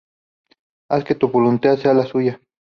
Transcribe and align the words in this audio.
Haz 0.89 1.03
que 1.03 1.13
tu 1.13 1.29
voluntad 1.29 1.77
sea 1.77 1.93
la 1.93 2.07
suya. 2.07 2.41